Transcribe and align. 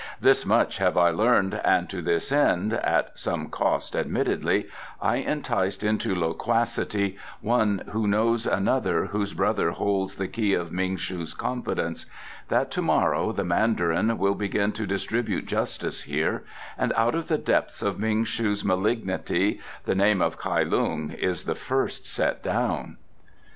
This 0.19 0.47
much 0.47 0.77
have 0.79 0.97
I 0.97 1.11
learned, 1.11 1.61
and 1.63 1.87
to 1.91 2.01
this 2.01 2.31
end, 2.31 2.73
at 2.73 3.19
some 3.19 3.49
cost 3.49 3.95
admittedly, 3.95 4.65
I 4.99 5.17
enticed 5.17 5.83
into 5.83 6.15
loquacity 6.15 7.17
one 7.39 7.83
who 7.91 8.07
knows 8.07 8.47
another 8.47 9.05
whose 9.05 9.35
brother 9.35 9.69
holds 9.69 10.15
the 10.15 10.27
key 10.27 10.55
of 10.55 10.71
Ming 10.71 10.97
shu's 10.97 11.35
confidence: 11.35 12.07
that 12.47 12.71
to 12.71 12.81
morrow 12.81 13.31
the 13.31 13.43
Mandarin 13.43 14.17
will 14.17 14.33
begin 14.33 14.71
to 14.71 14.87
distribute 14.87 15.45
justice 15.45 16.01
here, 16.01 16.41
and 16.79 16.91
out 16.93 17.13
of 17.13 17.27
the 17.27 17.37
depths 17.37 17.83
of 17.83 17.99
Ming 17.99 18.23
shu's 18.23 18.65
malignity 18.65 19.59
the 19.85 19.93
name 19.93 20.19
of 20.19 20.39
Kai 20.39 20.63
Lung 20.63 21.11
is 21.11 21.43
the 21.43 21.53
first 21.53 22.07
set 22.07 22.41
down." 22.41 22.97